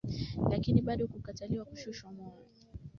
Lakini 0.49 0.81
bado 0.81 1.03
kukataliwa 1.07 1.65
kushushwa 1.65 2.09
moyo. 2.11 2.45